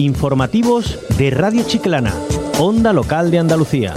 [0.00, 2.14] Informativos de Radio Chiclana,
[2.58, 3.92] Onda Local de Andalucía.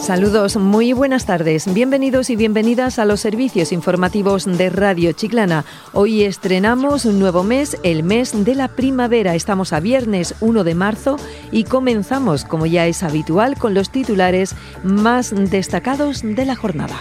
[0.00, 1.74] Saludos, muy buenas tardes.
[1.74, 5.64] Bienvenidos y bienvenidas a los servicios informativos de Radio Chiclana.
[5.92, 9.34] Hoy estrenamos un nuevo mes, el mes de la primavera.
[9.34, 11.16] Estamos a viernes 1 de marzo
[11.50, 16.96] y comenzamos, como ya es habitual, con los titulares más destacados de la jornada.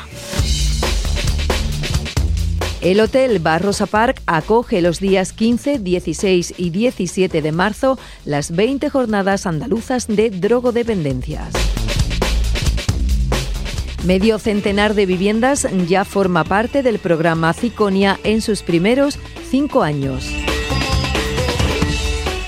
[2.88, 8.90] El Hotel Barrosa Park acoge los días 15, 16 y 17 de marzo las 20
[8.90, 11.54] jornadas andaluzas de drogodependencias.
[14.06, 19.20] Medio centenar de viviendas ya forma parte del programa Ciconia en sus primeros
[19.50, 20.26] cinco años.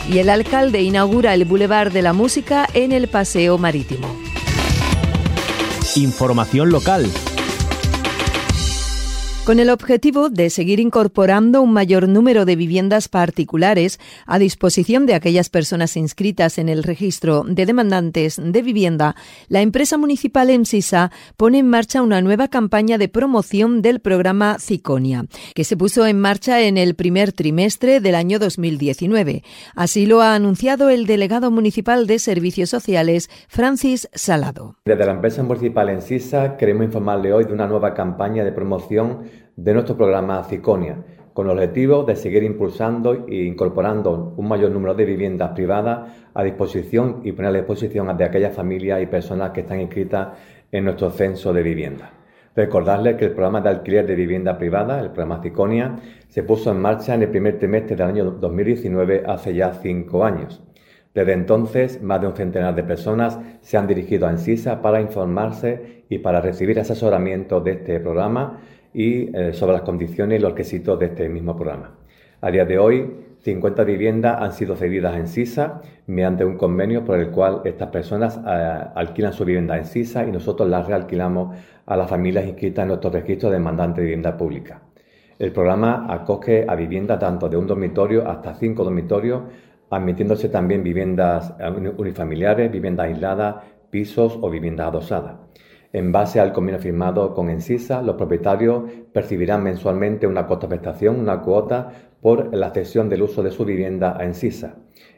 [0.09, 4.07] Y el alcalde inaugura el Boulevard de la Música en el Paseo Marítimo.
[5.97, 7.11] Información local
[9.45, 15.15] con el objetivo de seguir incorporando un mayor número de viviendas particulares a disposición de
[15.15, 19.15] aquellas personas inscritas en el registro de demandantes de vivienda,
[19.47, 25.25] la empresa municipal EMSISA pone en marcha una nueva campaña de promoción del programa Ciconia,
[25.55, 29.43] que se puso en marcha en el primer trimestre del año 2019.
[29.75, 34.75] Así lo ha anunciado el delegado municipal de Servicios Sociales, Francis Salado.
[34.85, 35.89] Desde la empresa municipal
[36.57, 40.95] queremos informarle hoy de una nueva campaña de promoción de nuestro programa Ciconia,
[41.33, 46.43] con el objetivo de seguir impulsando e incorporando un mayor número de viviendas privadas a
[46.43, 50.29] disposición y poner a disposición de aquellas familias y personas que están inscritas
[50.71, 52.11] en nuestro censo de vivienda.
[52.55, 55.97] Recordarles que el programa de alquiler de vivienda privada, el programa Ciconia,
[56.29, 60.63] se puso en marcha en el primer trimestre del año 2019, hace ya cinco años.
[61.13, 66.05] Desde entonces, más de un centenar de personas se han dirigido a Ensisa para informarse
[66.07, 68.59] y para recibir asesoramiento de este programa
[68.93, 71.95] y eh, sobre las condiciones y los requisitos de este mismo programa.
[72.41, 73.05] A día de hoy,
[73.39, 78.39] 50 viviendas han sido cedidas en SISA mediante un convenio por el cual estas personas
[78.45, 82.89] eh, alquilan su vivienda en SISA y nosotros las realquilamos a las familias inscritas en
[82.89, 84.81] nuestro registro de demandante de vivienda pública.
[85.37, 89.43] El programa acoge a viviendas tanto de un dormitorio hasta cinco dormitorios,
[89.89, 93.55] admitiéndose también viviendas eh, unifamiliares, viviendas aisladas,
[93.89, 95.48] pisos o viviendas adosadas.
[95.91, 101.91] En base al convenio firmado con Ensisa, los propietarios percibirán mensualmente una prestación, una cuota,
[102.21, 104.75] por la cesión del uso de su vivienda a Ensisa.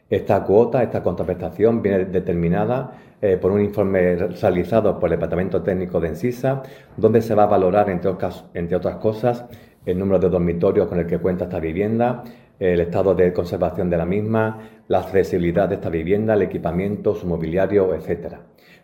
[0.08, 6.00] Esta cuota, esta contraprestación, viene determinada eh, por un informe realizado por el Departamento Técnico
[6.00, 6.62] de Ensisa,
[6.96, 8.10] donde se va a valorar, entre,
[8.54, 9.44] entre otras cosas,
[9.84, 12.24] el número de dormitorios con el que cuenta esta vivienda,
[12.58, 14.58] el estado de conservación de la misma,
[14.88, 18.36] la accesibilidad de esta vivienda, el equipamiento, su mobiliario, etc.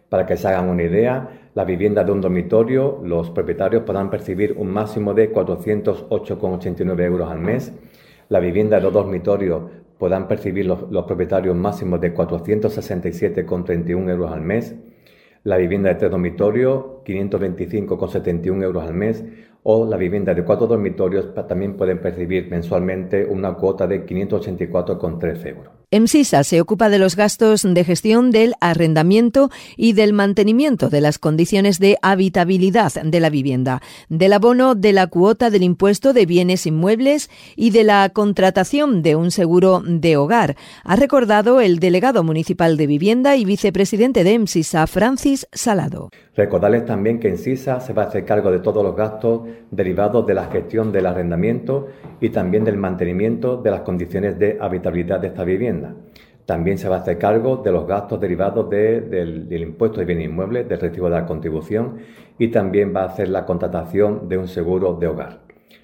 [0.08, 4.54] Para que se hagan una idea, la vivienda de un dormitorio, los propietarios podrán percibir
[4.56, 7.72] un máximo de 408,89 euros al mes.
[8.28, 9.62] La vivienda de dos dormitorios
[9.98, 14.74] podrán percibir los, los propietarios máximos de 467,31 euros al mes.
[15.44, 19.24] La vivienda de tres dormitorios, 525,71 euros al mes
[19.62, 25.77] o la vivienda de cuatro dormitorios también pueden percibir mensualmente una cuota de 584,13 euros.
[25.90, 31.18] EMSISA se ocupa de los gastos de gestión del arrendamiento y del mantenimiento de las
[31.18, 36.66] condiciones de habitabilidad de la vivienda, del abono de la cuota del impuesto de bienes
[36.66, 42.76] inmuebles y de la contratación de un seguro de hogar, ha recordado el delegado municipal
[42.76, 46.10] de vivienda y vicepresidente de EMSISA, Francis Salado.
[46.36, 50.34] Recordarles también que EMSISA se va a hacer cargo de todos los gastos derivados de
[50.34, 51.88] la gestión del arrendamiento
[52.20, 55.77] y también del mantenimiento de las condiciones de habitabilidad de esta vivienda.
[56.48, 60.66] También se va a hacer cargo de los gastos derivados del, impuesto de bienes inmuebles,
[60.66, 61.98] del recibo de la contribución
[62.38, 65.40] y también va a hacer la contratación de un seguro de hogar.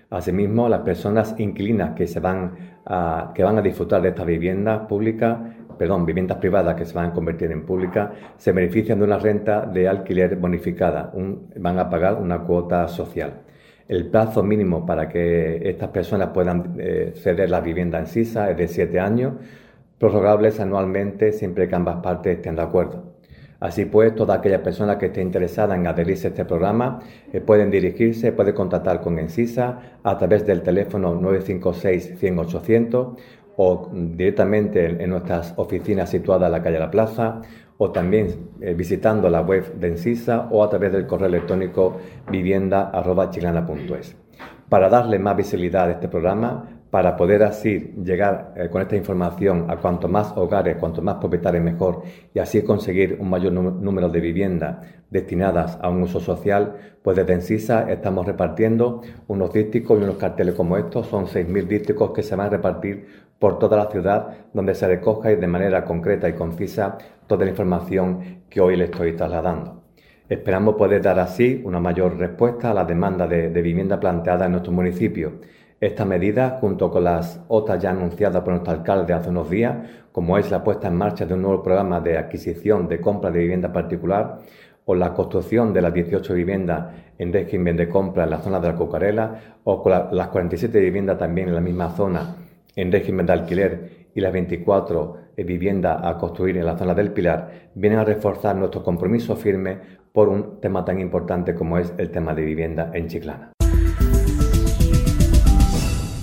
[0.09, 2.53] Asimismo, las personas inquilinas que, se van,
[2.87, 5.37] a, que van a disfrutar de estas viviendas públicas,
[5.77, 9.67] perdón, viviendas privadas que se van a convertir en públicas, se benefician de una renta
[9.67, 11.13] de alquiler bonificada,
[11.59, 13.43] van a pagar una cuota social.
[13.87, 18.57] El plazo mínimo para que estas personas puedan eh, ceder la vivienda en SISA es
[18.57, 19.35] de siete años
[20.05, 23.15] prorrogables anualmente siempre que ambas partes estén de acuerdo.
[23.59, 27.01] Así pues, toda aquella persona que esté interesada en adherirse a este programa
[27.33, 33.19] eh, pueden dirigirse, puede contactar con Ensisa a través del teléfono 956 100 800
[33.57, 37.41] o directamente en, nuestras oficinas situadas en la calle La Plaza
[37.79, 41.97] o también eh, visitando la web de Ensisa o a través del correo electrónico
[42.31, 44.17] vivienda.chilana.es.
[44.69, 49.67] Para darle más visibilidad a este programa, para poder así llegar eh, con esta información
[49.69, 54.21] a cuanto más hogares, cuanto más propietarios mejor y así conseguir un mayor número de
[54.21, 54.77] viviendas
[55.11, 60.55] destinadas a un uso social, pues desde Encisa estamos repartiendo unos dísticos y unos carteles
[60.55, 63.09] como estos, son 6.000 dísticos que se van a repartir
[63.41, 68.45] por toda la ciudad donde se recoja de manera concreta y concisa toda la información
[68.49, 69.83] que hoy le estoy trasladando.
[70.29, 74.53] Esperamos poder dar así una mayor respuesta a la demanda de, de vivienda planteada en
[74.53, 75.41] nuestro municipio
[75.87, 79.77] esta medida, junto con las otras ya anunciadas por nuestro alcalde hace unos días,
[80.13, 83.41] como es la puesta en marcha de un nuevo programa de adquisición de compra de
[83.41, 84.39] vivienda particular
[84.87, 86.87] o la construcción de las 18 viviendas
[87.19, 91.19] en régimen de compra en la zona de la Cucarela o con las 47 viviendas
[91.19, 92.37] también en la misma zona
[92.77, 97.71] en régimen de alquiler y las 24 viviendas a construir en la zona del Pilar,
[97.75, 99.79] vienen a reforzar nuestro compromiso firme
[100.13, 103.54] por un tema tan importante como es el tema de vivienda en Chiclana.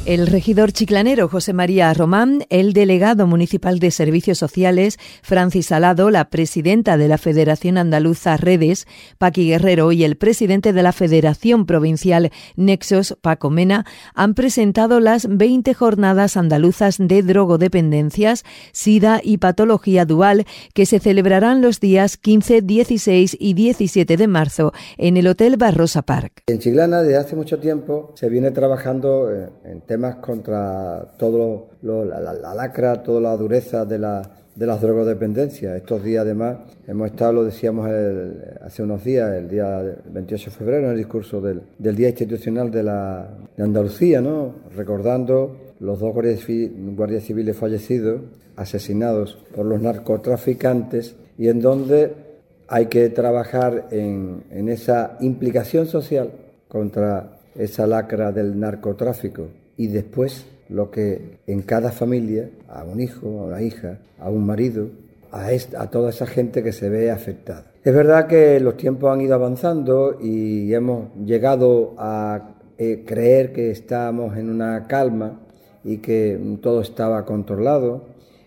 [0.04, 6.32] El regidor chiclanero José María Román, el delegado municipal de Servicios Sociales Francis Salado, la
[6.32, 8.88] presidenta de la Federación Andaluza Redes
[9.20, 15.28] Paqui Guerrero y el presidente de la Federación Provincial Nexos Paco Mena han presentado las
[15.28, 22.64] 20 jornadas andaluzas de drogodependencias, sida y patología dual que se celebrarán los días 15,
[22.64, 26.42] 16 y 17 de marzo en el Hotel Barrosa Park.
[26.48, 32.54] En Chiclana desde hace mucho tiempo se viene trabajando eh, en temas contra todo la,
[32.56, 34.22] lacra, toda la dureza de, la,
[34.56, 35.76] de las drogodependencias.
[35.76, 37.90] Estos días, además, hemos estado, lo decíamos
[38.62, 43.62] hace unos días, el día 28 de febrero, en el discurso del, Día Institucional de,
[43.62, 44.24] Andalucía,
[44.74, 48.22] recordando los dos guardias, civiles fallecidos,
[48.56, 52.14] asesinados por los narcotraficantes, y en donde
[52.70, 56.32] hay que trabajar en esa implicación social
[56.70, 63.28] contra esa lacra del narcotráfico y después lo que en cada familia, a un hijo,
[63.28, 64.88] a una hija, a un marido,
[65.32, 65.48] a,
[65.78, 67.66] a toda esa gente que se ve afectada.
[67.84, 73.72] Es verdad que los tiempos han ido avanzando y hemos llegado a eh, creer que
[73.72, 75.40] estábamos en una calma
[75.84, 78.06] y que todo estaba controlado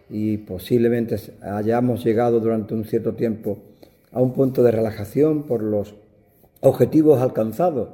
[0.08, 3.58] y posiblemente hayamos llegado durante un cierto tiempo
[4.12, 5.94] a un punto de relajación por los
[6.60, 7.88] objetivos alcanzados.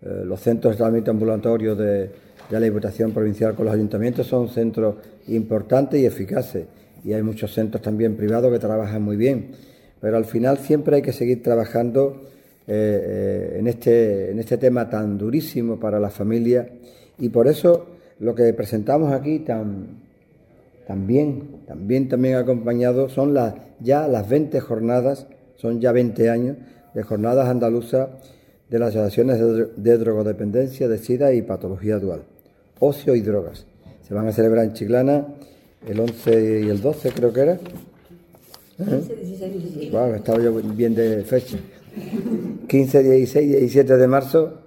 [0.00, 2.10] Eh, los centros de tratamiento ambulatorio de,
[2.50, 4.96] ya la Diputación Provincial con los ayuntamientos son centros
[5.28, 6.66] importantes y eficaces.
[7.04, 9.50] Y hay muchos centros también privados que trabajan muy bien.
[10.00, 12.22] Pero al final siempre hay que seguir trabajando
[12.66, 16.68] eh, eh, en, este, en este tema tan durísimo para la familia.
[17.18, 17.86] Y por eso
[18.20, 20.00] lo que presentamos aquí tan,
[20.86, 23.36] también, también, también acompañado son
[23.80, 26.56] ya las 20 jornadas, son ya 20 años
[26.94, 28.08] de jornadas andaluzas
[28.70, 29.38] de las asociaciones
[29.76, 32.22] de drogodependencia, de SIDA y patología dual
[32.80, 33.66] ocio y drogas.
[34.06, 35.26] Se van a celebrar en Chiclana
[35.86, 37.58] el 11 y el 12, creo que era.
[38.78, 40.16] ¿Eh?
[40.16, 41.58] estaba yo bien de fecha.
[42.68, 44.60] 15, 16 y 17 de marzo.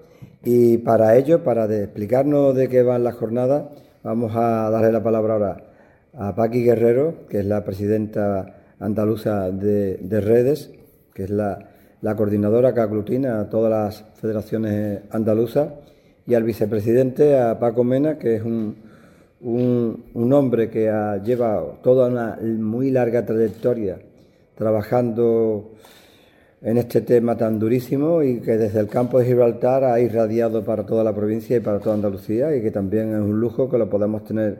[0.44, 3.66] Y para ello, para explicarnos de qué van las jornadas,
[4.04, 5.64] vamos a darle la palabra ahora
[6.14, 10.72] a Paqui Guerrero, que es la presidenta andaluza de, Redes,
[11.14, 11.70] que es la,
[12.02, 15.70] la coordinadora que aglutina a todas las federaciones andaluzas
[16.28, 18.76] y al vicepresidente, a Paco Mena, que es un,
[19.42, 23.98] un, hombre que ha, lleva toda una muy larga trayectoria
[24.56, 25.72] trabajando
[26.62, 30.86] en este tema tan durísimo y que desde el campo de Gibraltar ha irradiado para
[30.86, 33.90] toda la provincia y para toda Andalucía y que también es un lujo que lo
[33.90, 34.60] podemos tener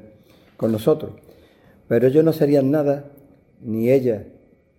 [0.58, 1.12] con nosotros.
[1.88, 3.06] Pero ellos no serían nada,
[3.62, 4.24] ni ella,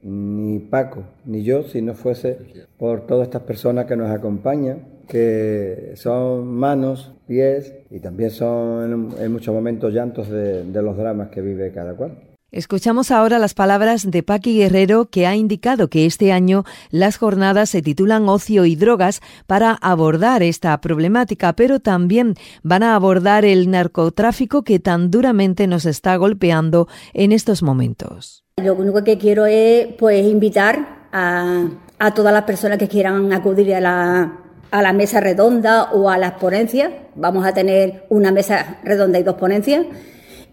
[0.02, 2.38] ni Paco, ni yo, si no fuese
[2.78, 9.32] por todas estas personas que nos acompañan que son manos, pies y también son en,
[9.32, 12.16] muchos momentos llantos de, los dramas que vive cada cual.
[12.52, 17.70] Escuchamos ahora las palabras de Paqui Guerrero, que ha indicado que este año las jornadas
[17.70, 23.70] se titulan Ocio y Drogas para abordar esta problemática, pero también van a abordar el
[23.70, 28.44] narcotráfico que tan duramente nos está golpeando en estos momentos.
[28.62, 31.70] Lo único que quiero es pues invitar a,
[32.14, 36.92] todas las personas que quieran acudir a la mesa redonda o a las ponencias.
[37.14, 39.86] Vamos a tener una mesa redonda y dos ponencias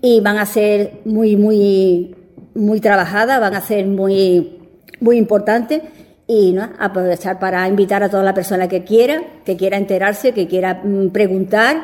[0.02, 2.16] y van a ser muy, muy,
[2.56, 4.60] muy trabajadas, van a ser muy,
[5.00, 5.82] muy importantes
[6.28, 10.82] y aprovechar para invitar a toda la persona que quiera, que quiera enterarse, que quiera
[10.84, 11.78] mm, preguntar.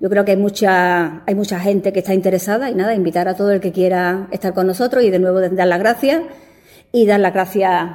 [0.00, 3.34] Yo creo que hay mucha, hay mucha gente que está interesada y nada, invitar a
[3.34, 6.22] todo el que quiera estar con nosotros y de nuevo dar las gracias
[6.92, 7.90] y dar las gracias,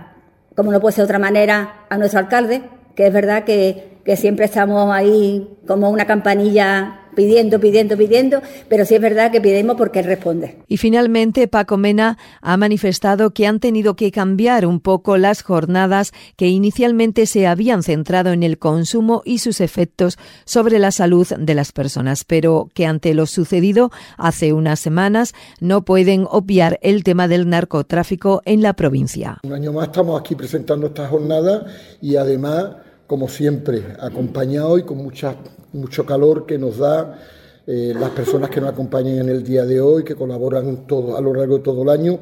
[0.56, 2.64] como no puede ser de otra manera, a nuestro alcalde,
[2.96, 8.86] que es verdad que que siempre estamos ahí como una campanilla pidiendo, pidiendo, pidiendo, pero
[8.86, 10.58] sí es verdad que pidemos porque él responde.
[10.68, 16.12] Y finalmente, Paco Mena ha manifestado que han tenido que cambiar un poco las jornadas
[16.36, 21.56] que inicialmente se habían centrado en el consumo y sus efectos sobre la salud de
[21.56, 27.28] las personas, pero que ante lo sucedido hace unas semanas no pueden obviar el tema
[27.28, 29.40] del narcotráfico en la provincia.
[29.44, 31.66] Un año más estamos aquí presentando esta jornada
[32.02, 32.76] y además
[33.08, 35.36] como siempre, acompañado y con mucha,
[35.74, 37.20] mucho calor que nos da
[37.68, 41.22] eh, las personas que nos acompañan en el día de hoy, que colaboran todo, a
[41.22, 42.20] lo largo de todo el año,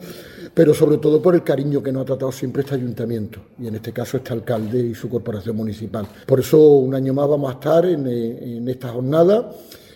[0.54, 3.76] pero sobre todo por el cariño que nos ha tratado siempre este ayuntamiento, y en
[3.76, 6.08] este caso este alcalde y su corporación municipal.
[6.26, 9.52] Por eso un año más vamos a estar en, eh, en esta jornada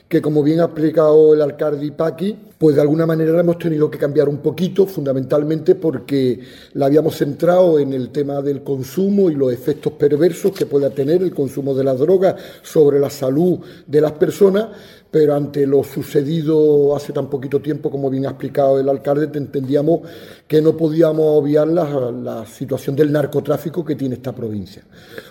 [0.08, 3.92] que como bien ha explicado el alcalde Ipaki, pues de alguna manera la hemos tenido
[3.92, 6.40] que cambiar un poquito, fundamentalmente porque
[6.74, 11.22] la habíamos centrado en el tema del consumo y los efectos perversos que pueda tener
[11.22, 14.68] el consumo de las drogas sobre la salud de las personas,
[15.12, 20.02] pero ante lo sucedido hace tan poquito tiempo, como bien ha explicado el alcalde, entendíamos
[20.48, 24.84] que no podíamos obviar la, la situación del narcotráfico que tiene esta provincia.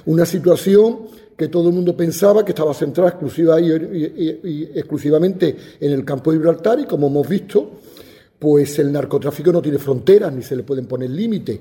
[0.05, 6.05] Una situación que todo el mundo pensaba que estaba centrada exclusiva y, exclusivamente en el
[6.05, 7.73] campo de Gibraltar y como hemos visto,
[8.39, 11.61] pues el narcotráfico no tiene fronteras ni se le pueden poner límites.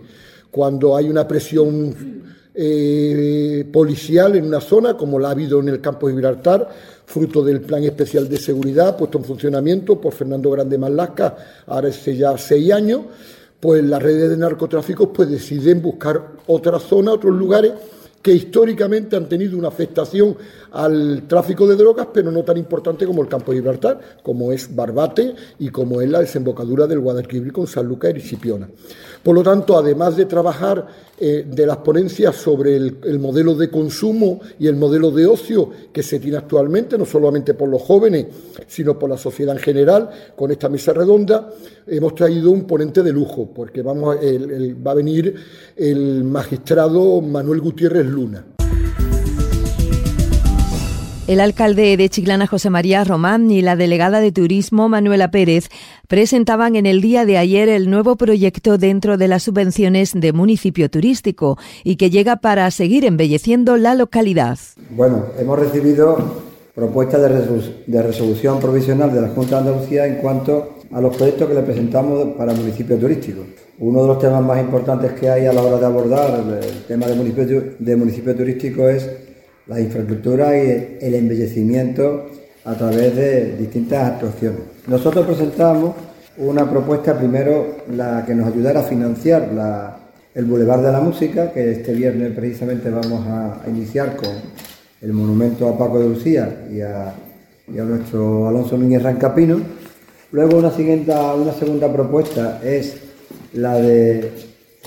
[0.50, 5.82] Cuando hay una presión eh, policial en una zona, como la ha habido en el
[5.82, 6.70] campo de Gibraltar,
[7.06, 11.36] fruto del plan especial de seguridad puesto en funcionamiento por Fernando Grande Malasca,
[11.68, 13.02] ahora hace ya seis años,
[13.60, 17.74] pues las redes de narcotráfico pues deciden buscar otra zona, otros lugares
[18.26, 20.36] que históricamente han tenido una afectación
[20.72, 24.76] al tráfico de drogas, pero no tan importante como el campo de Gibraltar, como es
[24.76, 28.68] Barbate y como es la desembocadura del Guadalquivir con San Lucas y Ricipiona.
[29.22, 34.42] Por lo tanto, además de trabajar eh, de las ponencias sobre el, modelo de consumo
[34.60, 38.26] y el modelo de ocio que se tiene actualmente, no solamente por los jóvenes,
[38.68, 41.50] sino por la sociedad en general, con esta mesa redonda,
[41.88, 45.36] hemos traído un ponente de lujo, porque vamos, va a venir
[45.76, 48.46] el magistrado Manuel Gutiérrez Luna.
[51.28, 55.70] El alcalde de Chiclana, José María Román, y la delegada de Turismo, Manuela Pérez,
[56.08, 60.88] presentaban en el día de ayer el nuevo proyecto dentro de las subvenciones de municipio
[60.88, 64.60] turístico y que llega para seguir embelleciendo la localidad.
[64.92, 66.44] Bueno, hemos recibido
[66.76, 67.22] propuestas
[67.88, 71.64] de, resolución provisional de la Junta de Andalucía en cuanto a los proyectos que le
[71.64, 73.42] presentamos para municipio turístico.
[73.78, 77.08] Uno de los temas más importantes que hay a la hora de abordar el tema
[77.08, 79.10] de municipio, de municipio turístico es
[79.68, 82.28] la infraestructura y el embellecimiento
[82.64, 84.62] a través de distintas actuaciones.
[84.88, 85.94] Nosotros presentamos
[86.38, 89.50] una propuesta, primero, la que nos ayudara a financiar
[90.34, 94.32] el Boulevard de la Música, que este viernes precisamente vamos a, iniciar con
[95.02, 97.14] el monumento a Paco de Lucía y a,
[97.68, 99.60] nuestro Alonso Núñez Rancapino.
[100.32, 103.05] Luego una, siguiente, una segunda propuesta es
[103.56, 104.32] la de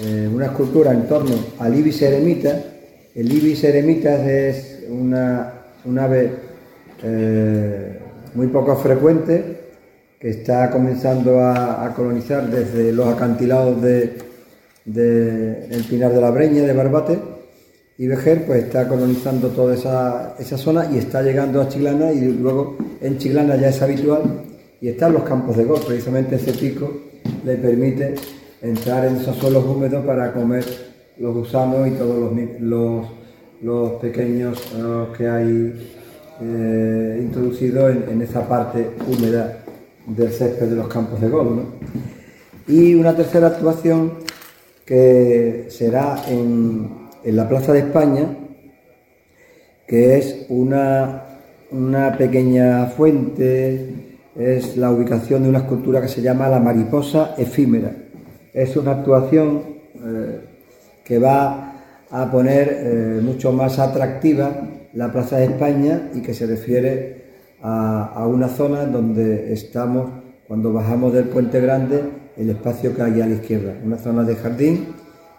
[0.01, 2.63] eh, una escultura en torno al Ibis Eremita,
[3.19, 5.53] el ibis eremitas es una,
[5.85, 6.31] un ave
[7.03, 7.99] eh,
[8.35, 9.57] muy poco frecuente
[10.21, 14.19] que está comenzando a, colonizar desde los acantilados del
[14.85, 17.19] de, Pinar de la Breña, de Barbate,
[17.99, 22.21] y Vejer pues está colonizando toda esa, esa, zona y está llegando a Chilana y
[22.21, 24.45] luego en Chilana ya es habitual
[24.81, 26.93] y están los campos de golf, precisamente ese pico
[27.45, 28.15] le permite
[28.62, 30.65] entrar en esos suelos húmedos para comer
[31.19, 33.07] los gusanos y todos los,
[33.62, 34.61] los, pequeños
[35.17, 35.91] que hay
[36.41, 39.65] eh, introducidos en, esa parte húmeda
[40.07, 41.62] del césped de los campos de golf.
[42.67, 44.12] Y una tercera actuación
[44.85, 48.27] que será en, la Plaza de España,
[49.87, 51.25] que es una,
[51.71, 58.08] una pequeña fuente, es la ubicación de una escultura que se llama La Mariposa Efímera.
[58.59, 59.62] Es una actuación
[60.05, 60.41] eh,
[61.05, 61.75] que va
[62.11, 64.50] a poner eh, mucho más atractiva
[64.95, 67.23] la Plaza de España y que se refiere
[67.62, 70.11] a, una zona donde estamos
[70.49, 72.03] cuando bajamos del Puente Grande,
[72.37, 74.88] el espacio que hay a la izquierda, una zona de jardín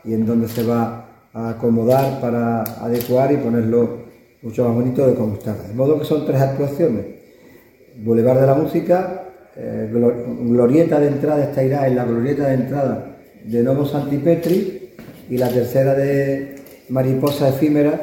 [0.06, 3.98] y en donde se va a acomodar para adecuar y ponerlo
[4.42, 5.56] mucho más bonito de como está.
[5.68, 7.06] De modo que son tres actuaciones.
[7.98, 9.24] Boulevard de la Música,
[9.58, 13.09] eh, glorieta de entrada, esta irá en la glorieta de entrada
[13.50, 14.90] de Novo Santipetri,
[15.30, 16.56] y la tercera de
[16.90, 18.02] Mariposa Efímera,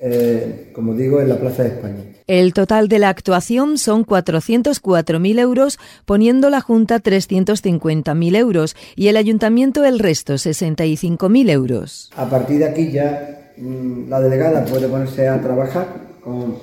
[0.00, 2.04] eh, como digo, en la Plaza de España.
[2.26, 9.16] El total de la actuación son 404.000 euros, poniendo la Junta 350.000 euros y el
[9.16, 12.10] Ayuntamiento el resto, 65.000 euros.
[12.16, 16.08] A partir de aquí ya mm, la delegada puede ponerse a trabajar.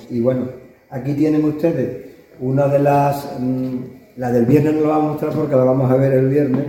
[0.09, 0.50] y bueno,
[0.89, 2.07] aquí tienen ustedes
[2.39, 3.75] una de las, mm,
[4.17, 6.65] la del viernes no la vamos a mostrar porque la vamos a ver el viernes,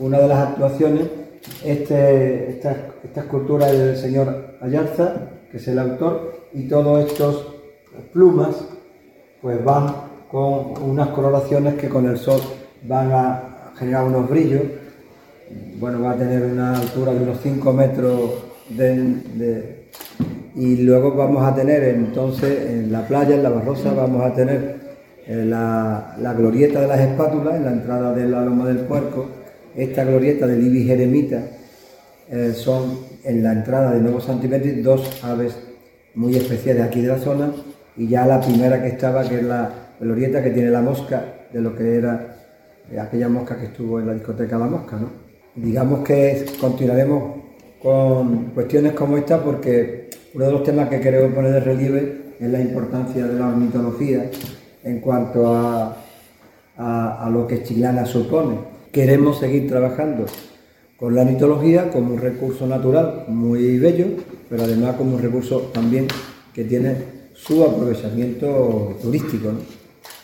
[0.00, 1.08] una de las actuaciones,
[1.64, 7.54] este, esta, esta escultura del señor Ayarza, que es el autor, y todos estos
[8.12, 8.56] plumas,
[9.40, 9.94] pues van
[10.30, 12.40] con unas coloraciones que con el sol
[12.82, 14.62] van a generar unos brillos.
[15.78, 18.30] Bueno, va a tener una altura de unos 5 metros
[20.54, 24.76] y luego vamos a tener entonces en la playa, en la Barrosa, vamos a tener
[25.26, 29.39] eh, la, glorieta de las espátulas en la entrada de la Loma del Puerco.
[29.80, 31.42] Esta glorieta de Libis Jeremita
[32.30, 35.56] eh, son en la entrada de Nuevo Santimetri dos aves
[36.14, 37.50] muy especiales aquí de la zona
[37.96, 41.62] y ya la primera que estaba, que es la glorieta que tiene la mosca de
[41.62, 42.36] lo que era
[42.92, 44.98] eh, aquella mosca que estuvo en la discoteca La Mosca.
[44.98, 45.08] ¿no?
[45.54, 47.40] Digamos que continuaremos
[47.82, 52.50] con cuestiones como esta porque uno de los temas que queremos poner de relieve es
[52.50, 54.30] la importancia de la ornitología
[54.84, 55.96] en cuanto a,
[56.76, 58.69] a, lo que Chiclana supone.
[58.92, 60.26] Queremos seguir trabajando
[60.96, 64.06] con la ornitología como un recurso natural muy bello,
[64.48, 66.08] pero además como un recurso también
[66.52, 66.96] que tiene
[67.32, 69.52] su aprovechamiento turístico.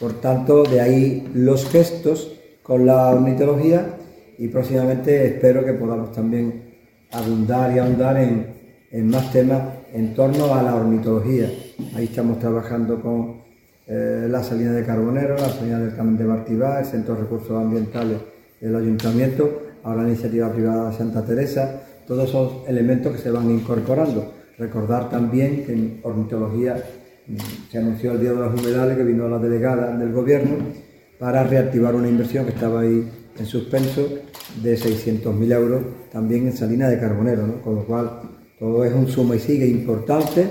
[0.01, 2.33] Por tanto, de ahí los gestos
[2.65, 3.99] con la ornitología
[4.37, 6.75] y próximamente espero que podamos también
[7.13, 8.49] abundar y ahondar en,
[8.91, 11.49] en más temas en torno a la ornitología.
[11.95, 13.43] Ahí estamos trabajando con
[13.87, 17.53] eh, la salina de Carbonero, la salina del Carmen de Bartibá, el Centro de Recursos
[17.53, 23.31] Ambientales del Ayuntamiento, ahora la iniciativa privada de Santa Teresa, todos esos elementos que se
[23.31, 24.33] van incorporando.
[24.59, 26.83] Recordar también que en ornitología
[27.27, 27.37] mm,
[27.71, 30.57] se anunció el Día de los Humedales que vino la delegada del Gobierno
[31.19, 33.09] para reactivar una inversión que estaba ahí
[33.39, 34.09] en suspenso
[34.63, 38.11] de 600.000 euros también en Salina de Carbonero, con lo cual
[38.59, 40.47] todo es un suma y sigue importante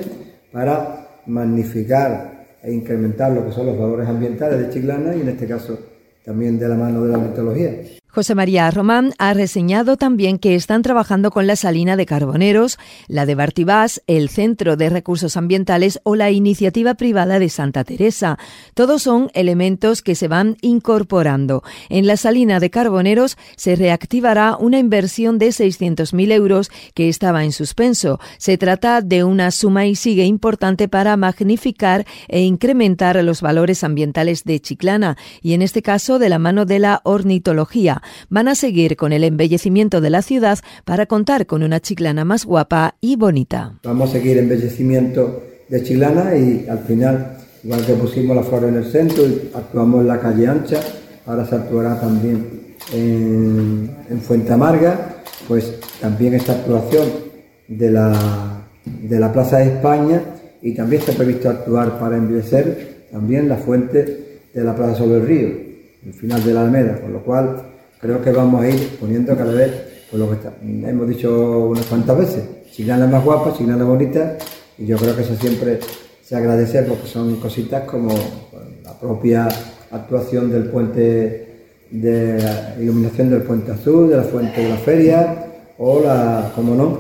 [0.52, 5.48] para magnificar e incrementar lo que son los valores ambientales de Chiclana y en este
[5.48, 5.78] caso
[6.26, 7.82] también de la mano de la mitología.
[8.16, 12.80] José María Román ha reseñado también que están trabajando con la salina de Carboneros,
[13.10, 18.40] la de Bartibás, el Centro de Recursos Ambientales o la iniciativa privada de Santa Teresa.
[18.74, 21.62] Todos son elementos que se van incorporando.
[21.90, 27.52] En la salina de Carboneros se reactivará una inversión de 600.000 euros que estaba en
[27.52, 28.22] suspenso.
[28.38, 34.46] Se trata de una suma y sigue importante para magnificar e incrementar los valores ambientales
[34.46, 38.96] de Chiclana y en este caso de la mano de la ornitología van a seguir
[38.96, 43.80] con el embellecimiento de la ciudad para contar con una chiclana más guapa y bonita.
[43.84, 48.76] Vamos a seguir embellecimiento de Chiclana y al final, igual que pusimos la flor en
[48.76, 50.80] el centro y actuamos en la calle ancha,
[51.26, 55.16] ahora se actuará también en, en Fuente Amarga,
[55.48, 57.08] pues también esta actuación
[57.68, 60.22] de la, de la Plaza de España
[60.62, 65.28] y también está previsto actuar para embellecer también la fuente de la Plaza sobre el
[65.28, 65.48] Río,
[66.06, 69.54] el final de la Alameda, con lo cual creo que vamos a ir poniendo cada
[69.54, 69.72] vez,
[70.10, 74.38] pues lo que hemos dicho unas cuantas veces, Chiclana más guapa, Chiclana bonita,
[74.78, 75.80] y yo creo que eso siempre
[76.22, 78.14] se agradece porque son cositas como
[78.84, 79.48] la propia
[79.92, 81.46] actuación del puente
[81.92, 82.44] de
[82.80, 85.46] iluminación del puente azul, de la fuente de la feria,
[85.78, 87.00] o la, como no,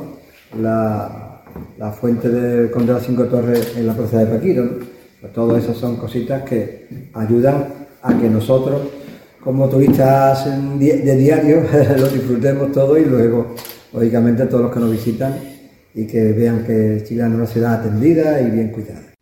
[0.61, 1.41] la,
[1.77, 4.69] la fuente del Conde de las Cinco Torres en la plaza de Paquiro.
[5.19, 7.65] Pues todas esas son cositas que ayudan
[8.01, 8.81] a que nosotros
[9.45, 10.47] como turistas
[10.79, 11.61] de diario
[11.97, 13.53] lo disfrutemos todo y luego,
[13.93, 15.35] lógicamente, todos los que nos visitan
[15.93, 19.14] y que vean que Chile es una ciudad atendida y bien cuidada.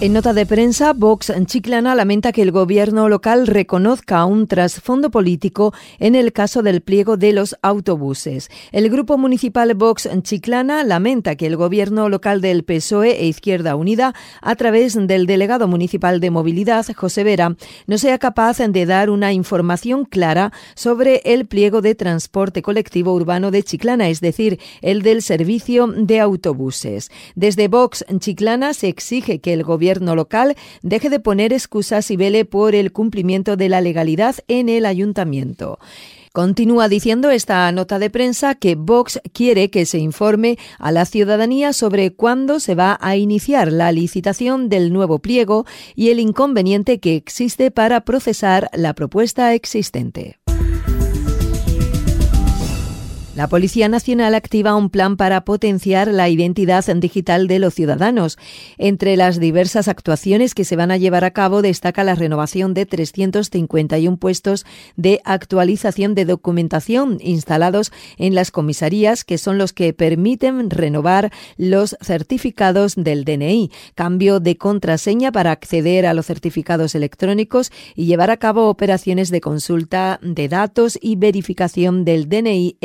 [0.00, 5.74] En nota de prensa, Vox Chiclana lamenta que el gobierno local reconozca un trasfondo político
[5.98, 8.48] en el caso del pliego de los autobuses.
[8.70, 14.14] El grupo municipal Vox Chiclana lamenta que el gobierno local del PSOE e Izquierda Unida,
[14.40, 17.56] a través del delegado municipal de movilidad, José Vera,
[17.88, 23.50] no sea capaz de dar una información clara sobre el pliego de transporte colectivo urbano
[23.50, 27.10] de Chiclana, es decir, el del servicio de autobuses.
[27.34, 32.16] Desde Vox Chiclana se exige que el gobierno gobierno local deje de poner excusas y
[32.16, 35.78] vele por el cumplimiento de la legalidad en el ayuntamiento.
[36.34, 41.72] Continúa diciendo esta nota de prensa que Vox quiere que se informe a la ciudadanía
[41.72, 47.16] sobre cuándo se va a iniciar la licitación del nuevo pliego y el inconveniente que
[47.16, 50.38] existe para procesar la propuesta existente.
[53.38, 58.36] La Policía Nacional activa un plan para potenciar la identidad digital de los ciudadanos.
[58.78, 62.84] Entre las diversas actuaciones que se van a llevar a cabo destaca la renovación de
[62.84, 70.68] 351 puestos de actualización de documentación instalados en las comisarías, que son los que permiten
[70.68, 78.06] renovar los certificados del DNI, cambio de contraseña para acceder a los certificados electrónicos y
[78.06, 82.78] llevar a cabo operaciones de consulta de datos y verificación del DNI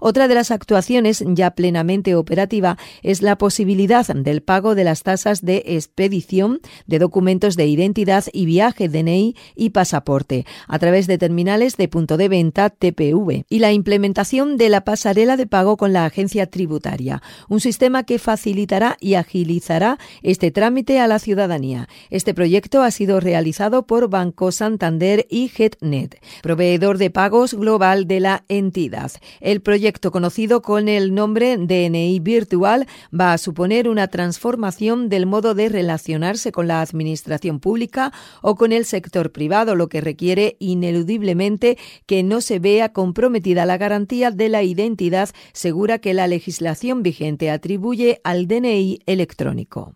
[0.00, 5.44] Otra de las actuaciones ya plenamente operativa es la posibilidad del pago de las tasas
[5.44, 11.76] de expedición de documentos de identidad y viaje DNI y pasaporte a través de terminales
[11.76, 16.04] de punto de venta TPV y la implementación de la pasarela de pago con la
[16.04, 21.88] agencia tributaria, un sistema que facilitará y agilizará este trámite a la ciudadanía.
[22.10, 28.20] Este proyecto ha sido realizado por Banco Santander y GetNet, proveedor de pagos global de
[28.20, 29.12] la entidad.
[29.40, 32.86] El proyecto conocido con el nombre DNI Virtual
[33.18, 38.72] va a suponer una transformación del modo de relacionarse con la administración pública o con
[38.72, 44.48] el sector privado, lo que requiere ineludiblemente que no se vea comprometida la garantía de
[44.48, 49.94] la identidad segura que la legislación vigente atribuye al DNI electrónico.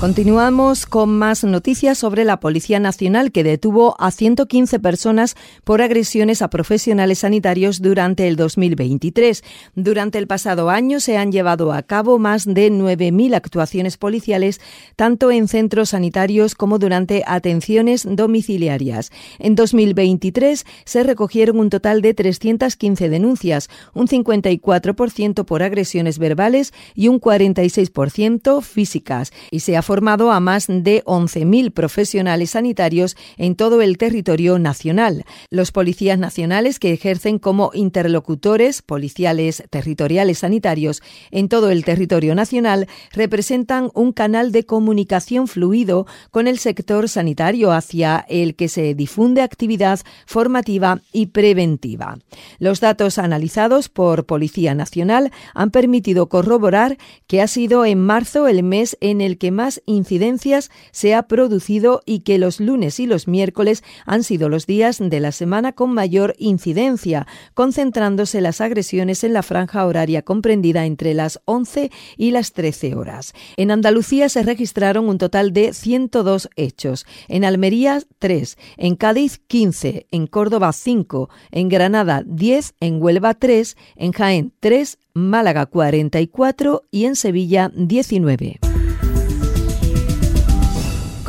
[0.00, 6.40] Continuamos con más noticias sobre la Policía Nacional que detuvo a 115 personas por agresiones
[6.40, 9.44] a profesionales sanitarios durante el 2023.
[9.74, 14.62] Durante el pasado año se han llevado a cabo más de 9.000 actuaciones policiales,
[14.96, 19.12] tanto en centros sanitarios como durante atenciones domiciliarias.
[19.38, 27.08] En 2023 se recogieron un total de 315 denuncias, un 54% por agresiones verbales y
[27.08, 33.82] un 46% físicas, y se ha formado a más de 11.000 profesionales sanitarios en todo
[33.82, 35.24] el territorio nacional.
[35.50, 42.86] Los policías nacionales que ejercen como interlocutores policiales territoriales sanitarios en todo el territorio nacional
[43.12, 49.42] representan un canal de comunicación fluido con el sector sanitario hacia el que se difunde
[49.42, 52.16] actividad formativa y preventiva.
[52.60, 58.62] Los datos analizados por Policía Nacional han permitido corroborar que ha sido en marzo el
[58.62, 63.28] mes en el que más incidencias se ha producido y que los lunes y los
[63.28, 69.32] miércoles han sido los días de la semana con mayor incidencia, concentrándose las agresiones en
[69.32, 73.34] la franja horaria comprendida entre las 11 y las 13 horas.
[73.56, 80.06] En Andalucía se registraron un total de 102 hechos, en Almería 3, en Cádiz 15,
[80.10, 87.04] en Córdoba 5, en Granada 10, en Huelva 3, en Jaén 3, Málaga 44 y
[87.04, 88.69] en Sevilla 19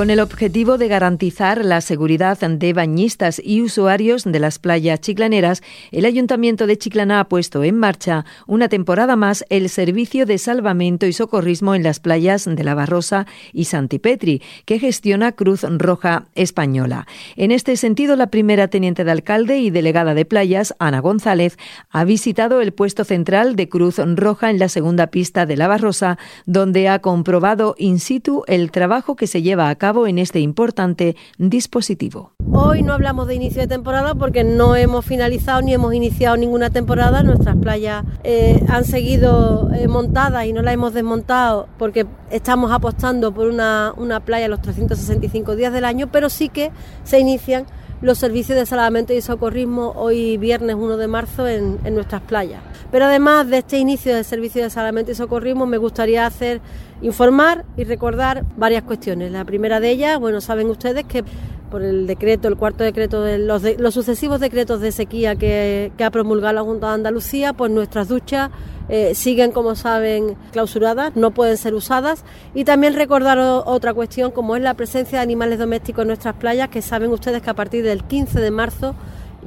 [0.02, 5.62] con el objetivo de garantizar la seguridad de bañistas y usuarios de las playas chiclaneras,
[5.92, 11.06] el Ayuntamiento de Chiclana ha puesto en marcha una temporada más el servicio de salvamento
[11.06, 17.06] y socorrismo en las playas de La Barrosa y Santipetri, que gestiona Cruz Roja Española.
[17.36, 21.60] En este sentido, la primera teniente de alcalde y delegada de playas, Ana González,
[21.92, 26.18] ha visitado el puesto central de Cruz Roja en la segunda pista de La Barrosa,
[26.48, 31.15] donde ha comprobado in situ el trabajo que se lleva a cabo en este importante
[31.38, 32.32] dispositivo.
[32.54, 36.69] Hoy no hablamos de inicio de temporada porque no hemos finalizado ni hemos iniciado ninguna
[36.69, 37.23] temporada.
[37.23, 43.34] Nuestras playas eh, han seguido eh, montadas y no las hemos desmontado porque estamos apostando
[43.34, 46.71] por una, una playa los 365 días del año, pero sí que
[47.04, 47.65] se inician
[48.01, 52.62] los servicios de salvamento y socorrismo hoy viernes 1 de marzo en, nuestras playas.
[52.91, 56.62] Pero además de este inicio de servicio de salvamento y socorrismo me gustaría hacer
[57.02, 59.32] informar y recordar varias cuestiones.
[59.32, 61.24] La primera de ellas, bueno, saben ustedes que
[61.72, 66.54] por el decreto, el cuarto decreto, de los, sucesivos decretos de sequía que, ha promulgado
[66.54, 68.52] la Junta de Andalucía, pues nuestras duchas
[68.90, 72.26] eh, siguen, como saben, clausuradas, no pueden ser usadas.
[72.54, 76.68] Y también recordar otra cuestión, como es la presencia de animales domésticos en nuestras playas,
[76.68, 78.94] que saben ustedes que a partir del 15 de marzo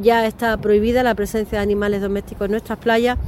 [0.01, 3.19] ya está prohibida la presencia de animales domésticos en nuestras playas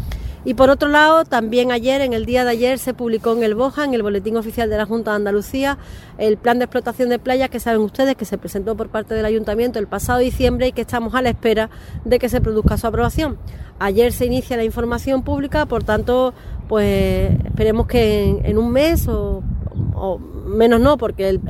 [0.47, 3.57] y por otro lado, también ayer, en el día de ayer, se publicó en el
[3.57, 5.77] BOJA, en el Boletín Oficial de la Junta de Andalucía,
[6.19, 9.25] el plan de explotación de playas que saben ustedes que se presentó por parte del
[9.25, 11.69] Ayuntamiento el pasado diciembre y que estamos a la espera
[12.05, 13.39] de que se produzca su aprobación.
[13.81, 16.33] Ayer se inicia la información pública, por tanto,
[16.69, 19.43] pues esperemos que en, un mes o,
[20.47, 21.41] menos no, porque el,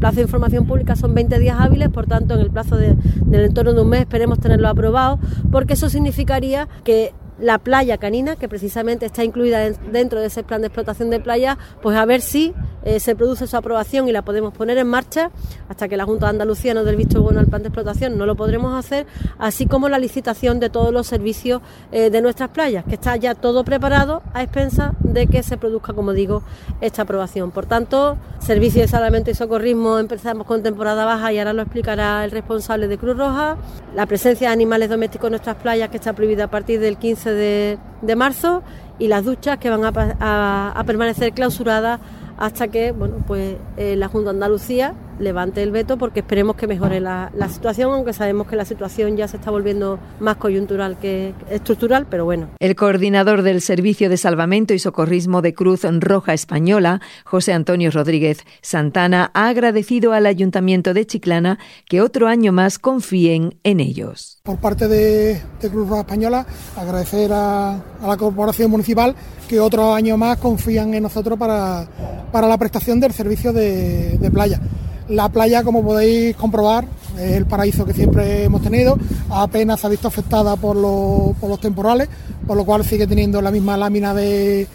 [0.00, 3.44] plazo de información pública son 20 días hábiles, por tanto, en el plazo de, del
[3.44, 5.18] entorno de un mes esperemos tenerlo aprobado,
[5.52, 9.60] porque eso significaría que la playa canina, que precisamente está incluida
[9.92, 13.46] dentro de ese plan de explotación de playa, pues a ver si eh, se produce
[13.46, 15.30] su aprobación y la podemos poner en marcha.
[15.68, 18.16] Hasta que la Junta de Andalucía no dé el visto bueno al plan de explotación,
[18.16, 19.06] no lo podremos hacer,
[19.38, 23.34] así como la licitación de todos los servicios eh, de nuestras playas, que está ya
[23.34, 26.42] todo preparado a expensas de que se produzca, como digo,
[26.80, 27.50] esta aprobación.
[27.50, 32.24] Por tanto, servicio de salvamento y socorrismo empezamos con temporada baja y ahora lo explicará
[32.24, 33.56] el responsable de Cruz Roja.
[33.94, 37.27] La presencia de animales domésticos en nuestras playas, que está prohibida a partir del 15
[37.32, 38.62] de, marzo,
[38.98, 42.00] y las duchas que van a permanecer clausuradas
[42.38, 46.66] hasta que bueno pues eh, la Junta de Andalucía levante el veto porque esperemos que
[46.66, 51.34] mejore la, situación, aunque sabemos que la situación ya se está volviendo más coyuntural que
[51.50, 52.48] estructural, pero bueno.
[52.58, 58.44] El coordinador del Servicio de Salvamento y Socorrismo de Cruz Roja Española, José Antonio Rodríguez
[58.60, 64.40] Santana, ha agradecido al Ayuntamiento de Chiclana que otro año más confíen en ellos.
[64.42, 69.14] Por parte de, Cruz Roja Española, agradecer a, la Corporación Municipal
[69.48, 71.86] que otro año más confían en nosotros para,
[72.32, 74.60] la prestación del servicio de playa.
[75.08, 76.84] La playa, como podéis comprobar,
[77.18, 78.98] es el paraíso que siempre hemos tenido.
[79.30, 82.08] Apenas se ha visto afectada por, los temporales,
[82.46, 84.66] por lo cual sigue teniendo la misma lámina de,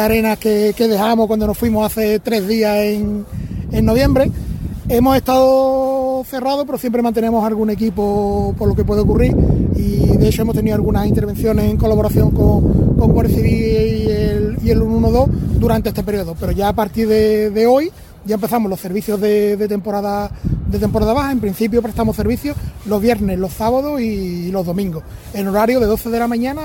[0.00, 3.26] arena que, dejamos cuando nos fuimos hace tres días en,
[3.84, 4.30] noviembre.
[4.88, 9.34] Hemos estado cerrados, pero siempre mantenemos algún equipo por lo que puede ocurrir
[9.76, 14.80] y de hecho hemos tenido algunas intervenciones en colaboración con, con Guardia Civil y el
[14.80, 16.36] 112 durante este periodo.
[16.38, 17.90] Pero ya a partir de hoy
[18.26, 20.30] ya empezamos los servicios de, temporada
[20.70, 21.32] de temporada baja.
[21.32, 22.56] En principio prestamos servicios
[22.86, 26.62] los viernes, los sábados y los domingos, en horario de 12 de la mañana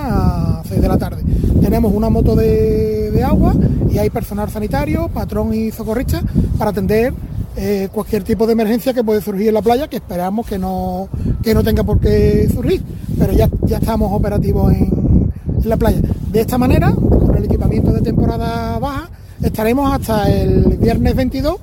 [0.60, 1.24] a 6 de la tarde.
[1.62, 3.54] Tenemos una moto de, agua
[3.92, 6.24] y hay personal sanitario, patrón y socorrista
[6.58, 7.14] para atender
[7.58, 11.10] eh, cualquier tipo de emergencia que puede surgir en la playa, que esperamos que no,
[11.44, 12.82] que no tenga por qué surgir,
[13.20, 16.00] pero ya, ya estamos operativos en, en la playa.
[16.32, 19.10] De esta manera, con el equipamiento de temporada baja,
[19.42, 21.58] estaremos hasta el viernes 22,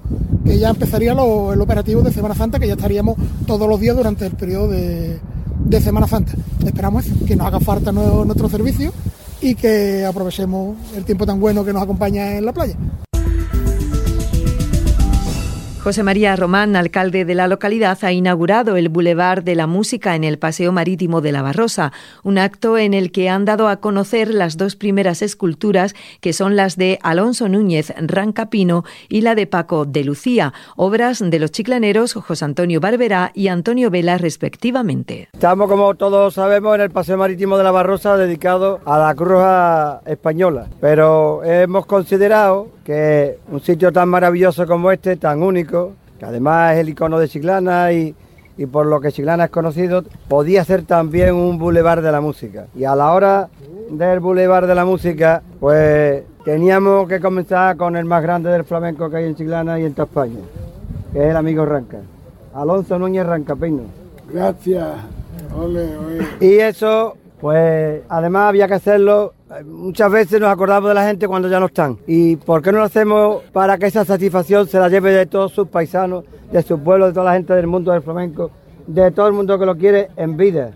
[0.44, 4.26] que ya empezaría el operativo de Semana Santa, que ya estaríamos todos los días durante
[4.26, 5.20] el periodo de,
[5.80, 6.32] Semana Santa.
[6.64, 8.92] Esperamos que nos haga falta nuestro servicio
[9.40, 12.76] y que aprovechemos el tiempo tan bueno que nos acompaña en la playa.
[15.86, 20.24] José María Román, alcalde de la localidad, ha inaugurado el Boulevard de la Música en
[20.24, 21.92] el Paseo Marítimo de la Barrosa,
[22.24, 26.56] un acto en el que han dado a conocer las dos primeras esculturas, que son
[26.56, 32.14] las de Alonso Núñez Rancapino y la de Paco de Lucía, obras de los chiclaneros
[32.14, 35.28] José Antonio Barberá y Antonio Vela, respectivamente.
[35.34, 39.40] Estamos, como todos sabemos, en el Paseo Marítimo de la Barrosa, dedicado a la Cruz
[40.04, 45.75] Española, pero hemos considerado que un sitio tan maravilloso como este, tan único,
[46.18, 48.14] que además es el icono de Chiclana y,
[48.70, 52.66] por lo que Chiclana es conocido, podía ser también un bulevar de la música.
[52.74, 53.48] Y a la hora
[53.90, 59.10] del bulevar de la música, pues teníamos que comenzar con el más grande del flamenco
[59.10, 60.40] que hay en Chiclana y en toda España,
[61.12, 61.98] que es el amigo Ranca,
[62.54, 63.82] Alonso Núñez Rancapino.
[64.32, 64.88] Gracias.
[66.40, 71.48] Y eso, pues además había que hacerlo Muchas veces nos acordamos de la gente cuando
[71.48, 71.98] ya no están.
[72.08, 75.52] ¿Y por qué no lo hacemos para que esa satisfacción se la lleve de todos
[75.52, 78.50] sus paisanos, de su pueblo, de toda la gente del mundo del flamenco,
[78.88, 80.72] de todo el mundo que lo quiere en vida?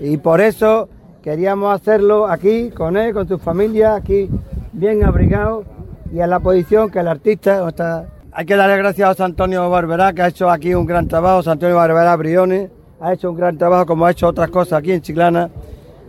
[0.00, 0.90] Y por eso
[1.22, 4.28] queríamos hacerlo aquí, con él, con su familia, aquí
[4.72, 5.64] bien abrigado
[6.12, 8.06] y en la posición que el artista está.
[8.32, 11.48] Hay que darle gracias a Antonio Barberá, que ha hecho aquí un gran trabajo.
[11.48, 15.00] Antonio Barberá Briones ha hecho un gran trabajo, como ha hecho otras cosas aquí en
[15.00, 15.48] Chiclana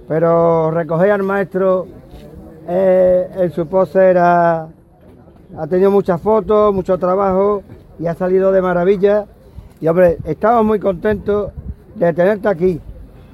[0.07, 1.87] pero recoger al maestro
[2.67, 4.67] eh, en su pose era,
[5.57, 7.63] ha tenido muchas fotos, mucho trabajo
[7.99, 9.25] y ha salido de maravilla.
[9.79, 11.51] Y hombre, estamos muy contentos
[11.95, 12.81] de tenerte aquí,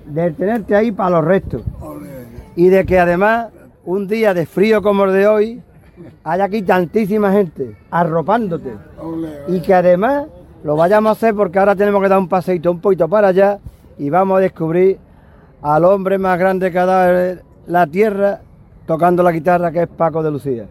[0.05, 1.61] de tenerte ahí para los restos.
[2.55, 3.47] Y de que además,
[3.85, 5.63] un día de frío como el de hoy,
[6.23, 8.73] haya aquí tantísima gente arropándote.
[9.47, 10.27] Y que además
[10.63, 13.59] lo vayamos a hacer porque ahora tenemos que dar un paseito un poquito para allá
[13.97, 14.99] y vamos a descubrir
[15.61, 18.41] al hombre más grande que ha dado la tierra
[18.85, 20.67] tocando la guitarra, que es Paco de Lucía.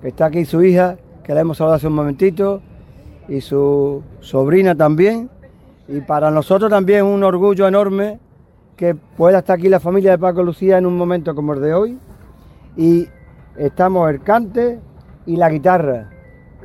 [0.00, 2.60] Que está aquí su hija, que la hemos saludado hace un momentito,
[3.28, 5.30] y su sobrina también.
[5.88, 8.18] Y para nosotros también un orgullo enorme
[8.76, 11.74] que pueda estar aquí la familia de Paco Lucía en un momento como el de
[11.74, 11.98] hoy.
[12.76, 13.08] Y
[13.56, 14.78] estamos el cante
[15.26, 16.10] y la guitarra.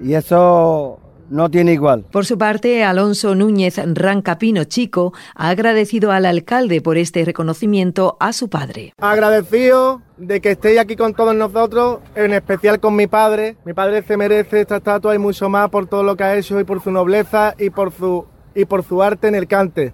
[0.02, 1.00] Y eso
[1.30, 2.06] no tiene igual.
[2.12, 8.34] Por su parte, Alonso Núñez Rancapino Chico ha agradecido al alcalde por este reconocimiento a
[8.34, 8.94] su padre.
[9.00, 13.58] Agradecido de que estéis aquí con todos nosotros, en especial con mi padre.
[13.66, 16.60] Mi padre se merece esta estatua y mucho más por todo lo que ha hecho
[16.60, 19.94] y por su nobleza y por su, y por su arte en el cante.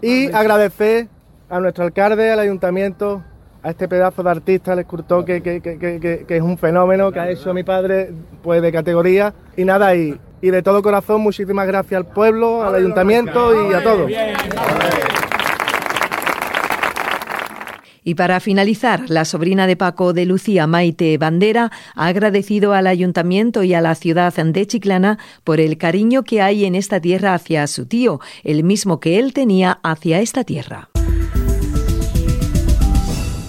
[0.00, 1.08] Y agradecer
[1.48, 3.22] a nuestro alcalde, al ayuntamiento,
[3.62, 7.50] a este pedazo de artista, el escultor que, que, es un fenómeno, que ha hecho
[7.50, 9.32] a mi padre pues de categoría.
[9.56, 13.82] Y nada, y, y de todo corazón, muchísimas gracias al pueblo, al ayuntamiento y a
[13.82, 14.10] todos.
[18.04, 23.62] Y para finalizar, la sobrina de Paco de Lucía, Maite Bandera, ha agradecido al ayuntamiento
[23.62, 27.64] y a la ciudad de Chiclana por el cariño que hay en esta tierra hacia
[27.68, 30.91] su tío, el mismo que él tenía hacia esta tierra.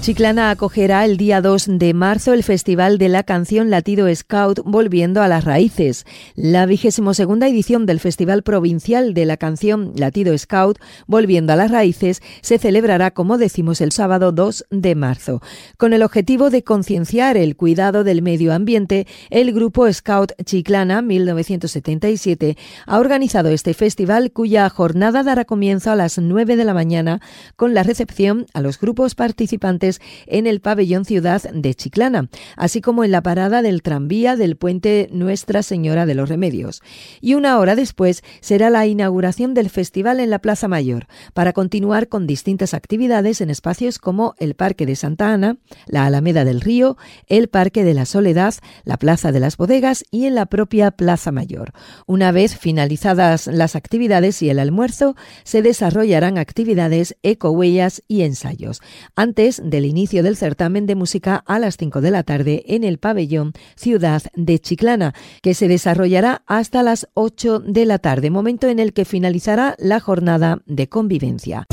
[0.03, 5.21] Chiclana acogerá el día 2 de marzo el Festival de la Canción Latido Scout Volviendo
[5.21, 6.05] a las Raíces.
[6.35, 11.71] La vigésimo segunda edición del Festival Provincial de la Canción Latido Scout Volviendo a las
[11.71, 15.41] Raíces se celebrará, como decimos, el sábado 2 de marzo.
[15.77, 22.57] Con el objetivo de concienciar el cuidado del medio ambiente, el grupo Scout Chiclana 1977
[22.87, 27.21] ha organizado este festival cuya jornada dará comienzo a las 9 de la mañana
[27.55, 29.92] con la recepción a los grupos participantes
[30.27, 35.09] en el pabellón Ciudad de Chiclana, así como en la parada del tranvía del puente
[35.11, 36.81] Nuestra Señora de los Remedios.
[37.21, 42.07] Y una hora después será la inauguración del festival en la Plaza Mayor, para continuar
[42.07, 46.97] con distintas actividades en espacios como el Parque de Santa Ana, la Alameda del Río,
[47.27, 48.53] el Parque de la Soledad,
[48.83, 51.71] la Plaza de las Bodegas y en la propia Plaza Mayor.
[52.05, 58.81] Una vez finalizadas las actividades y el almuerzo, se desarrollarán actividades, ecohuellas y ensayos.
[59.15, 62.97] Antes del inicio del certamen de música a las 5 de la tarde en el
[62.97, 68.79] pabellón Ciudad de Chiclana, que se desarrollará hasta las 8 de la tarde, momento en
[68.79, 71.65] el que finalizará la jornada de convivencia.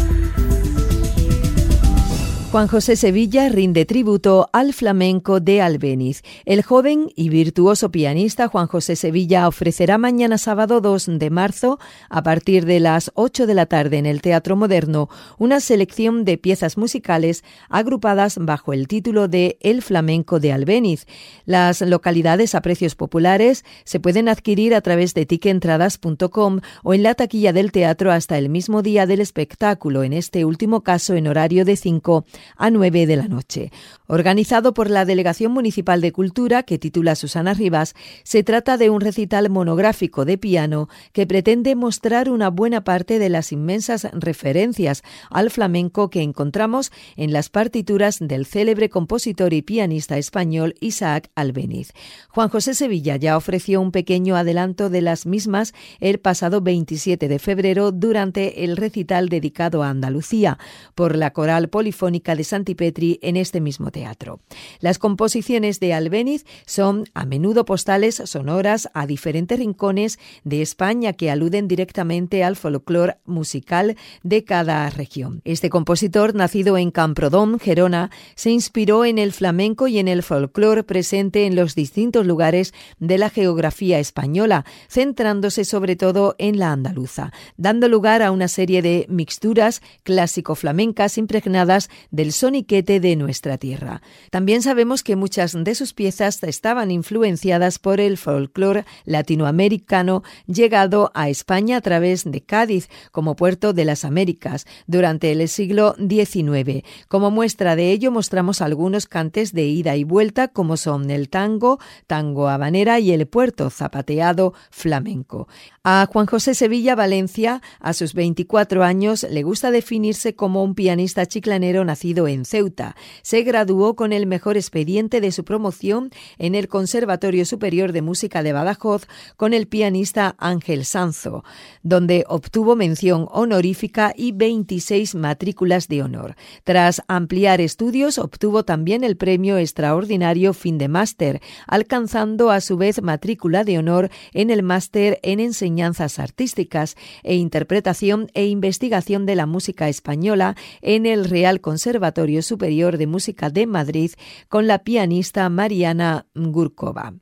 [2.51, 6.25] Juan José Sevilla rinde tributo al flamenco de Albeniz.
[6.45, 12.25] El joven y virtuoso pianista Juan José Sevilla ofrecerá mañana sábado 2 de marzo, a
[12.25, 15.09] partir de las 8 de la tarde en el Teatro Moderno,
[15.39, 21.07] una selección de piezas musicales agrupadas bajo el título de El flamenco de Albeniz.
[21.45, 27.15] Las localidades a precios populares se pueden adquirir a través de tiquentradas.com o en la
[27.15, 31.65] taquilla del teatro hasta el mismo día del espectáculo, en este último caso en horario
[31.65, 32.25] de 5
[32.57, 33.72] a 9 de la noche.
[34.07, 39.00] Organizado por la Delegación Municipal de Cultura, que titula Susana Rivas, se trata de un
[39.00, 45.50] recital monográfico de piano que pretende mostrar una buena parte de las inmensas referencias al
[45.50, 51.92] flamenco que encontramos en las partituras del célebre compositor y pianista español Isaac Albeniz.
[52.29, 57.38] Juan José Sevilla ya ofreció un pequeño adelanto de las mismas el pasado 27 de
[57.38, 60.59] febrero durante el recital dedicado a Andalucía
[60.94, 64.40] por la Coral Polifónica de Santipetri en este mismo teatro.
[64.81, 71.31] Las composiciones de Albéniz son a menudo postales sonoras a diferentes rincones de España que
[71.31, 75.43] aluden directamente al folclore musical de cada región.
[75.45, 80.83] Este compositor, nacido en Camprodón, Gerona, se inspiró en el flamenco y en el folclore
[80.83, 87.33] presente en los distintos lugares de la geografía española, centrándose sobre todo en la andaluza,
[87.57, 91.90] dando lugar a una serie de mixturas clásico-flamencas impregnadas
[92.21, 94.03] del soniquete de nuestra tierra.
[94.31, 101.31] También sabemos que muchas de sus piezas estaban influenciadas por el folclore latinoamericano llegado a
[101.31, 106.85] España a través de Cádiz como puerto de las Américas durante el siglo XIX.
[107.09, 111.79] Como muestra de ello mostramos algunos cantes de ida y vuelta como son el tango,
[112.07, 115.49] tango habanera y el puerto zapateado flamenco.
[115.85, 121.25] A Juan José Sevilla Valencia, a sus 24 años, le gusta definirse como un pianista
[121.25, 122.96] chiclanero nacido en Ceuta.
[123.23, 128.42] Se graduó con el mejor expediente de su promoción en el Conservatorio Superior de Música
[128.42, 131.44] de Badajoz con el pianista Ángel Sanzo,
[131.85, 136.35] donde obtuvo mención honorífica y 26 matrículas de honor.
[136.64, 143.01] Tras ampliar estudios, obtuvo también el premio extraordinario fin de máster, alcanzando a su vez
[143.03, 149.46] matrícula de honor en el máster en enseñanzas artísticas e interpretación e investigación de la
[149.46, 152.00] música española en el Real Conservatorio
[152.43, 154.13] Superior de Música de Madrid
[154.49, 157.15] con la pianista Mariana Gurkova.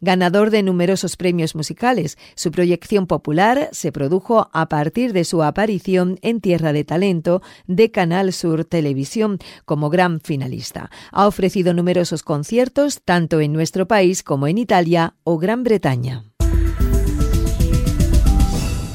[0.00, 6.18] Ganador de numerosos premios musicales, su proyección popular se produjo a partir de su aparición
[6.22, 10.90] en Tierra de Talento de Canal Sur Televisión como gran finalista.
[11.12, 16.27] Ha ofrecido numerosos conciertos tanto en nuestro país como en Italia o Gran Bretaña.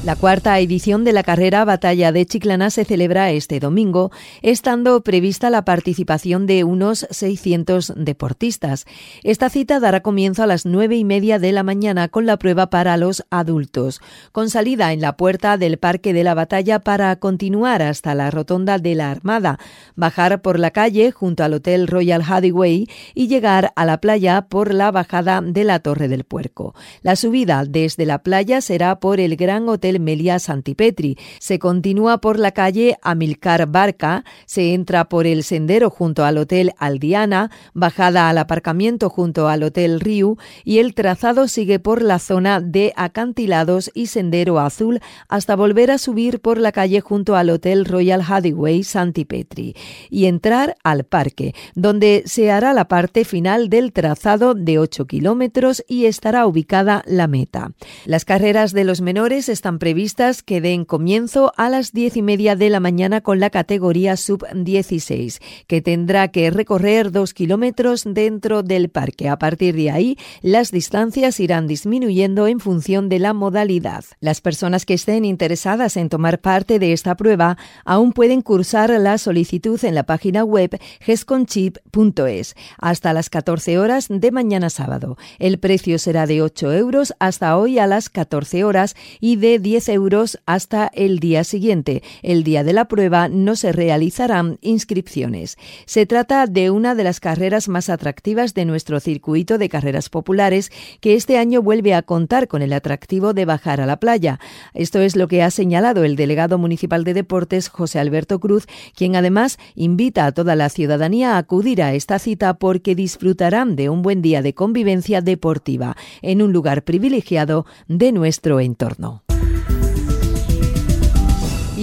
[0.04, 4.12] La cuarta edición de la carrera Batalla de Chiclana se celebra este domingo,
[4.42, 8.84] estando prevista la participación de unos 600 deportistas.
[9.22, 12.68] Esta cita dará comienzo a las nueve y media de la mañana con la prueba
[12.68, 17.80] para los adultos, con salida en la puerta del Parque de la Batalla para continuar
[17.80, 19.58] hasta la Rotonda de la Armada,
[19.96, 24.74] bajar por la calle junto al Hotel Royal Hathaway y llegar a la playa por
[24.74, 26.74] la bajada de la Torre del Puerco.
[27.00, 31.16] La subida desde la playa será por el Gran Hotel Melia Santipetri.
[31.38, 36.72] Se continúa por la calle Amilcar Barca, se entra por el sendero junto al Hotel
[36.78, 42.60] Aldiana, bajada al aparcamiento junto al Hotel Riu y el trazado sigue por la zona
[42.60, 47.84] de acantilados y sendero azul hasta volver a subir por la calle junto al Hotel
[47.84, 49.74] Royal Hathaway Santipetri
[50.10, 55.84] y entrar al parque, donde se hará la parte final del trazado de 8 kilómetros
[55.88, 57.72] y estará ubicada la meta.
[58.04, 62.56] Las carreras de los menores están previstas que den comienzo a las diez y media
[62.56, 68.88] de la mañana con la categoría sub-16, que tendrá que recorrer dos kilómetros dentro del
[68.88, 69.28] parque.
[69.28, 74.06] A partir de ahí, las distancias irán disminuyendo en función de la modalidad.
[74.20, 79.18] Las personas que estén interesadas en tomar parte de esta prueba aún pueden cursar la
[79.18, 85.18] solicitud en la página web gesconchip.es hasta las 14 horas de mañana sábado.
[85.38, 89.73] El precio será de 8 euros hasta hoy a las 14 horas y de 10
[89.74, 92.02] euros hasta el día siguiente.
[92.22, 95.58] El día de la prueba no se realizarán inscripciones.
[95.86, 100.70] Se trata de una de las carreras más atractivas de nuestro circuito de carreras populares
[101.00, 104.38] que este año vuelve a contar con el atractivo de bajar a la playa.
[104.74, 109.16] Esto es lo que ha señalado el delegado municipal de deportes José Alberto Cruz, quien
[109.16, 114.02] además invita a toda la ciudadanía a acudir a esta cita porque disfrutarán de un
[114.02, 119.23] buen día de convivencia deportiva en un lugar privilegiado de nuestro entorno.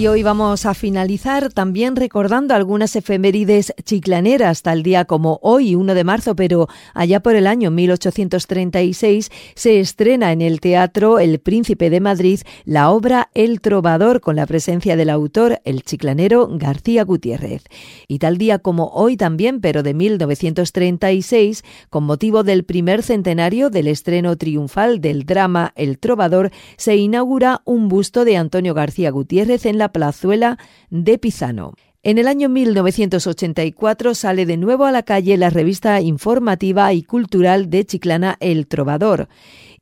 [0.02, 5.94] Y hoy vamos a finalizar también recordando algunas efemérides chiclaneras, tal día como hoy, 1
[5.94, 11.88] de marzo, pero allá por el año 1836 se estrena en el Teatro El Príncipe
[11.88, 17.62] de Madrid la obra El Trovador con la presencia del autor, el chiclanero García Gutiérrez.
[18.08, 23.86] Y tal día como hoy también, pero de 1936, con motivo del primer centenario del
[23.86, 29.78] estreno triunfal del drama El Trovador, se inaugura un busto de Antonio García Gutiérrez en
[29.78, 30.58] la plazuela
[30.90, 31.74] de Pizano.
[32.04, 37.70] En el año 1984 sale de nuevo a la calle la revista informativa y cultural
[37.70, 39.28] de Chiclana El Trovador.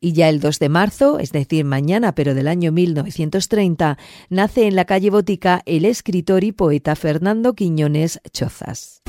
[0.01, 3.97] Y ya el 2 de marzo, es decir, mañana, pero del año 1930,
[4.29, 9.03] nace en la calle Botica el escritor y poeta Fernando Quiñones Chozas.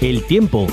[0.00, 0.66] El tiempo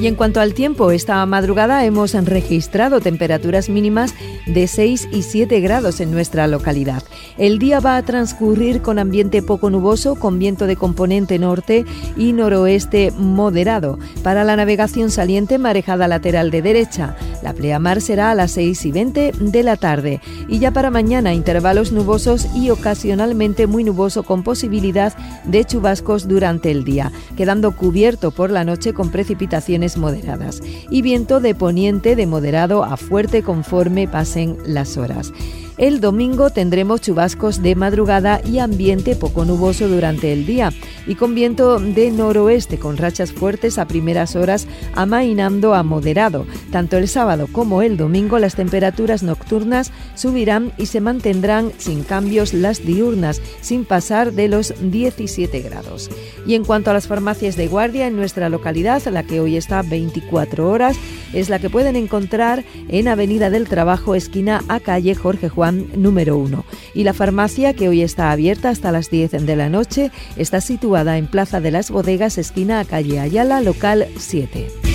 [0.00, 4.14] y en cuanto al tiempo, esta madrugada hemos registrado temperaturas mínimas
[4.46, 7.02] de 6 y 7 grados en nuestra localidad.
[7.36, 11.84] El día va a transcurrir con ambiente poco nuboso, con viento de componente norte
[12.16, 13.98] y noroeste moderado.
[14.22, 17.14] Para la navegación saliente, marejada lateral de derecha.
[17.42, 20.20] La pleamar será a las 6 y 20 de la tarde.
[20.48, 26.70] Y ya para mañana, intervalos nubosos y ocasionalmente muy nuboso con posibilidad de chubascos durante
[26.70, 30.60] el día, quedando cubierto por la noche con precipitaciones moderadas
[30.90, 35.32] y viento de poniente de moderado a fuerte conforme pasen las horas.
[35.78, 40.72] El domingo tendremos chubascos de madrugada y ambiente poco nuboso durante el día
[41.06, 46.46] y con viento de noroeste con rachas fuertes a primeras horas amainando a moderado.
[46.70, 52.52] Tanto el sábado como el domingo las temperaturas nocturnas subirán y se mantendrán sin cambios
[52.52, 56.10] las diurnas, sin pasar de los 17 grados.
[56.46, 59.82] Y en cuanto a las farmacias de guardia en nuestra localidad, la que hoy está
[59.82, 60.96] 24 horas,
[61.32, 66.64] es la que pueden encontrar en Avenida del Trabajo, esquina a calle Jorge Número 1.
[66.94, 71.18] Y la farmacia, que hoy está abierta hasta las 10 de la noche, está situada
[71.18, 74.89] en Plaza de las Bodegas, esquina a calle Ayala, local 7.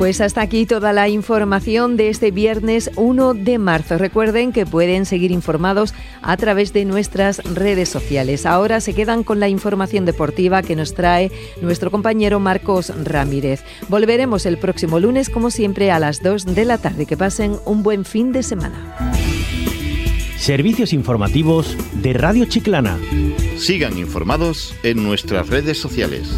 [0.00, 3.98] Pues hasta aquí toda la información de este viernes 1 de marzo.
[3.98, 5.92] Recuerden que pueden seguir informados
[6.22, 8.46] a través de nuestras redes sociales.
[8.46, 11.30] Ahora se quedan con la información deportiva que nos trae
[11.60, 13.62] nuestro compañero Marcos Ramírez.
[13.90, 17.04] Volveremos el próximo lunes, como siempre, a las 2 de la tarde.
[17.04, 19.12] Que pasen un buen fin de semana.
[20.38, 22.98] Servicios informativos de Radio Chiclana.
[23.58, 26.30] Sigan informados en nuestras redes sociales.